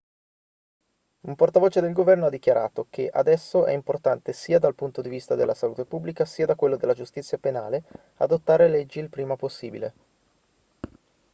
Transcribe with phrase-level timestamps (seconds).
[1.27, 5.35] un portavoce del governo ha dichiarato che adesso è importante sia dal punto di vista
[5.35, 7.83] della salute pubblica sia da quello della giustizia penale
[8.15, 9.93] adottare le leggi il prima possibile